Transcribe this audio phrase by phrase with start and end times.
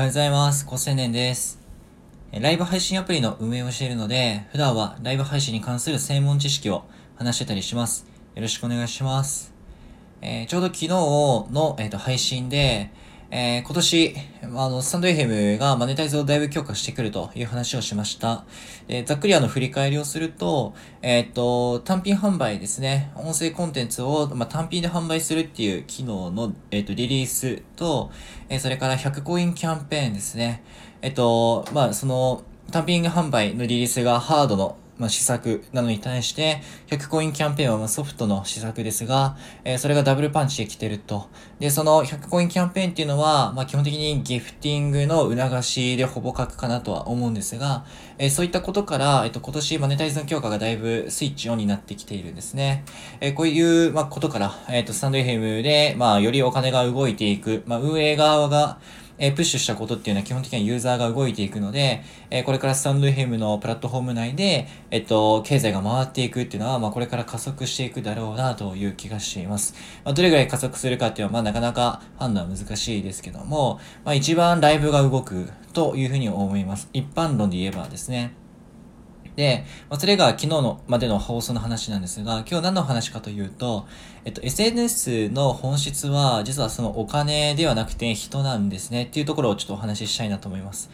[0.00, 0.64] はようございます。
[0.64, 1.60] 高青年です。
[2.32, 6.84] ライブ配信アプリの運営をしているので、普段はライブ配信に関する専門知識を
[7.16, 8.06] 話してたりします。
[8.34, 9.52] よろしくお願いします。
[10.22, 12.90] えー、ちょうど昨日の、えーと、配信で、
[13.32, 18.44] えー、今年、あの、スタンド FM がマネタイズをだいぶ強化してくるという話をしました。
[18.88, 23.12] えー、ざっくりあの、振り返りをすると、えっ、と、単品販売ですね。
[23.14, 28.10] 音声コンテンツを、まあ、単品で販売するっていう機能の、えっ、と、リリースと、
[28.48, 30.64] えそれから100コインキャンペーンですね。
[31.00, 32.42] えっ、と、まあ、その、
[32.72, 41.30] 単品販売のリリースがハードのまあ、施策なのに対して、100コインキャンペーンはまソフトの施策ですが、えー、それがダブルパンチで来てると。
[41.58, 47.86] で、その100コインキャンペーンっていうのは、まあ、基本的にギフティングの促しでほぼ確かなとは思うんですが、
[48.18, 52.84] えー、そういったことから、えっ、と、今年マネタイズの強化がだいぶスイッチオンになってきているんですね。
[53.22, 58.78] え、こういう、ま、ことから、えっ、と、スタンド FM で、まあ、よりお金が動いていく、まあ、運営側が、
[59.20, 69.74] えプッシュしたことっていうのは基本的にはユーザーが動いていくので、えこれからスタンド FM のプラットフォーム内で、えっと、経済が回っていくっていうのは、まあ、これから加速していくだろうなという気がしています。
[70.04, 76.88] まあ、どれぐらい加速するかっていうのは、まあ、なかなか判断は難しいですけども、まあ、一番ライブが動くというふうに思います。
[76.92, 78.39] 一般論で言えばですね。
[79.36, 83.86] で、まあ、それが昨日のまでの放送の話なんですが、今日何の話かというと、
[84.24, 90.90] えっと、SNS の本質は、実はそのお金ではなくて人なんですねっていうところをちょっとお話ししたいなと思います。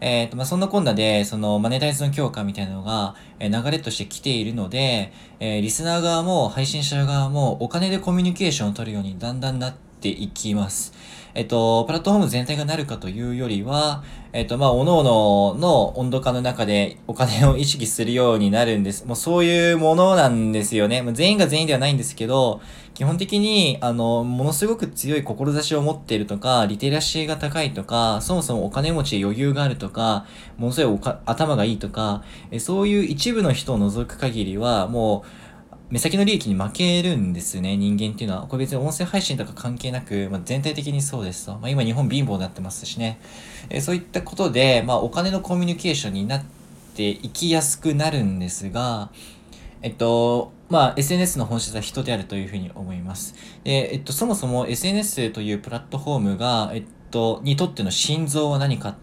[0.00, 10.92] えっ、と、まあ、そんなこんなで、その、マネタイズの強化みたいなのが、え、流れとして来ているので、えー、リスナー側も配信者側もお金でコミュニケーションを取るようにだんだんなっていきます。
[11.34, 15.02] えっと、プラットフォーム全体がなるかというよりは、えっと、まあ、各々
[15.58, 19.04] の温度感の中でお金を意識するようになるんです。
[19.04, 21.02] もうそういうものなんですよね。
[21.02, 22.60] もう全員が全員ではないんですけど、
[22.94, 30.26] 基本的に、あの、ものすごく強い志を持っているとか、リテラシーが高いとか、そもそもお金持ちで余裕があるとか、
[30.56, 35.43] ものすごい頭がいいとか、えそういう一部の人を除く限りは、もう、
[35.90, 38.46] 目先の利益に負けるんですね、人間っていうのは。
[38.46, 41.52] これ別に音声配信とか関係なく、まあ、全体的にそうですと。
[41.58, 43.20] まあ、今日本貧乏になってますしね。
[43.68, 46.44] えー、そういったことで、まあ、お金のコミュニケーションになっ
[46.94, 49.10] ていきやすくなるんですが、
[49.82, 53.34] えっと、まあ、SNS の本質は人であるというふうに思います。
[53.64, 58.96] で、えっと、そもそも SNS というプラットフォームが、えっと、にとっての心臓は何か。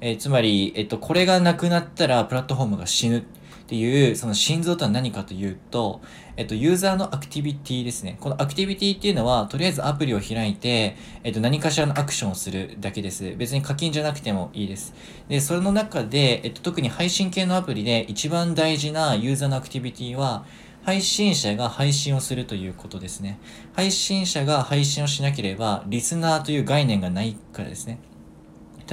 [0.00, 3.24] えー、つまり、えっと、これがなくなったらプラットフォームが死ぬ。
[3.72, 6.02] っていう、その心臓とは何かというと、
[6.36, 8.18] えっと、ユーザーのアクティビティですね。
[8.20, 10.94] このアクティビティっていうのは、とりあえずアプリを開いて、
[11.24, 13.34] えっと、何かしらのアクションをするだけです。
[13.38, 14.92] 別に課金じゃなくてもいいです。
[15.26, 20.44] で、その中で、えっと、特に配信系のアプリで一番大事なユーザーのアクティビティは、
[20.84, 23.38] 配信者が配信をするということですね。
[23.72, 28.00] 配信者が配信をしなければ、リスナーという概念がないからですね。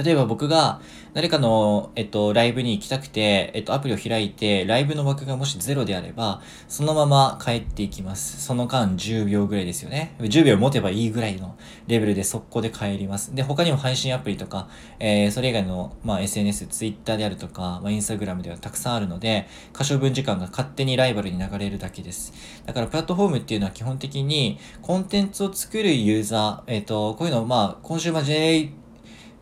[0.02, 0.80] 例えば僕が
[1.12, 8.40] 誰かの、えっと、ライブに行きたくて、えっと、アプリを開いて、ライブの枠がもしゼロであれば、そのまま帰っていきます。
[8.44, 10.14] その間10秒ぐらいですよね。
[10.20, 11.56] 10秒持てばいいぐらいの
[11.88, 13.34] レベルで速攻で帰ります。
[13.34, 14.68] で、他にも配信アプリとか、
[15.00, 22.32] えー、それ以外の、まあ、SNS、Twitter であるとか、まあ、Instagram ではたくさんあるので、可処分時間が勝手にライバルに流れるだけです。
[22.66, 28.70] だから、プラットフォームっていうのは基本的に、コンテンツを作るユーザー、えっ、と、こういうのを、まあ、今週は J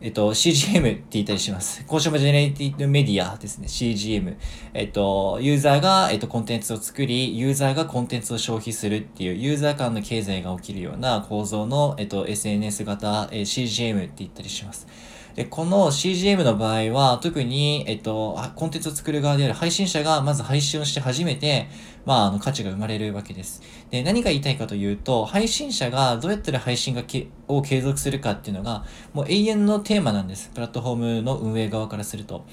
[0.01, 1.85] えっと、CGM って言ったりします。
[1.85, 3.67] コンシューマージェネリティブメディアですね。
[3.67, 4.37] CGM。
[4.73, 14.87] えっと、ユーザーが、えっと、コンテンツを作り、ユーザーがコンテンツを消費するっていう、ユーザー間の経済が起きるような構造の、えっと、SNS 型、えー、CGM って言ったりします。
[15.38, 21.69] で、この CGM の場合は、特に、えっと、コンテンツを作る側である配信者がまず配信をして初めて、
[22.04, 23.62] まあ、あの、価値が生まれるわけです。
[23.88, 30.50] で、何が言いたいかというと、配信者がどうやったら配信がけを継続するかっていうのが、もう永遠のテーマなんです。
[30.53, 32.44] プラットフォームの運営側からすると。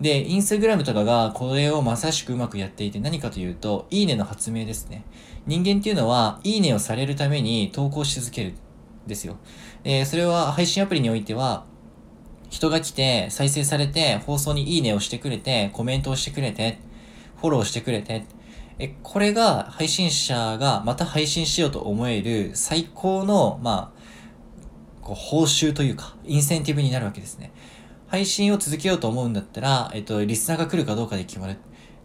[0.00, 5.04] で、インスタグラムとかがこれをまさしくうまくやっていて何かというと、いいねの発明ですね。
[5.46, 8.54] 人間っていうのは、いいねをされるために投稿し続けるん
[9.06, 9.36] ですよ。
[9.84, 11.70] えそれは配信アプリにおいては、
[12.52, 16.78] 人が来て、再生されて、放送にいいねをしてくれて、コメントをしてくれて、
[17.40, 18.26] フォローしてくれて、
[18.78, 27.52] え、これが配信者がまた配信しようと思える最高の、まあ、こう報酬というか、インセンティブになるわけですね。
[28.06, 31.56] 配信を続けようと思うんだったら、えっと、リスナーが来るかどうかで決まる。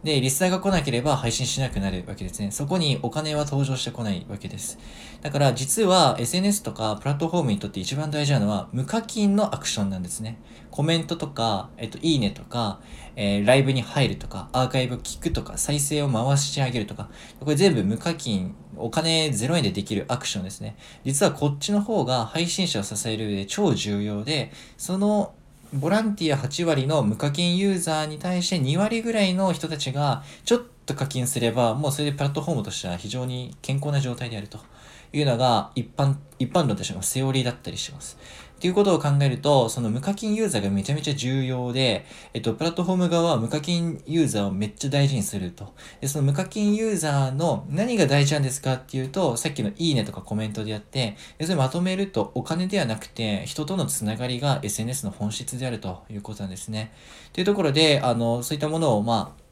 [0.08, 2.52] で、リスナーが来なければ配信しなくなるわけですね。
[2.52, 4.80] そこにお金は登場してこないわけです。
[5.22, 10.40] だから実は SNS とかプラットフォームにとって一番大事なのは無課金のアクションなんですね。
[10.72, 12.80] コメントとか、えっと、いいねとか、
[13.18, 17.10] えー、ライブに入るとか、アーカイブ聞くとか、再生を回してあげるとか、
[17.42, 20.78] これ全部無課金、お金0円でできるアクションですね。
[21.04, 25.34] 実はこっちの方が配信者を支える上で超重要で、その
[25.74, 34.60] ボランティア8割の無課金ユーザーに対して2割ぐらいの人たちがちょっと課金すれば、もうそれでプラットフォームとしては非常に健康な状態であると
[35.12, 38.18] いうのが一般、一般論としてのセオリーだったりします。
[38.58, 45.76] っていうことを考えると、その無課金ユーザーがめちゃめちゃ重要で、えっと、プラットフォーム側は無課金ユーザーをめっちゃ大事にすると。
[46.02, 56.92] で、その無課金ユーザーの何が大事なんですかっていうと、さっきのいいねとかコメントであって、要するにまとめるとお金ではなくて、人とのつながりが SNS の本質であるということなんですね。
[57.34, 59.48] というところで、あの、そういったものを、まあ、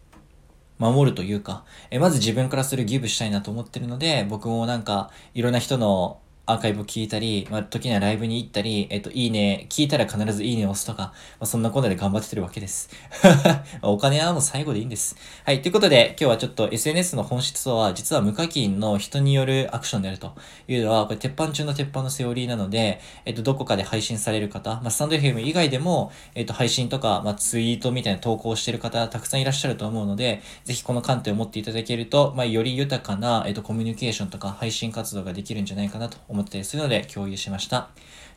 [0.78, 12.92] 守るというか、えまず自分からするギブしたいなと思ってるので、僕もなんか、いろんな人のアーカイブ聞いたり、まあ、時にはライブに行ったり、えっと、いいね、聞いたら必ずいいねを押すとか、まあ、そんなことで頑張ってるわけです。
[13.82, 15.16] お金はもう最後でいいんです。
[15.44, 15.64] はい。
[15.64, 20.36] ということで、今日はちょっと SNS の本質とは、実は無課金の人によるアクションであると
[20.68, 37.90] いうのは、これ鉄板中の鉄板のセオリーなので、えっと、どこかで配信される方、まあ、スタンド FM 以外でも、えっと、配信とか、まあ、ツイートみたいな投稿してる方、たくさんいらっしゃると思うので、ぜひこの観点を持っていただけると、まあ、より豊かな、えっと、コミュニケーションとか配信活動ができるんじゃないかなと思います思ったりするので、共有しました。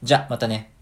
[0.02, 0.77] じゃあ、またね。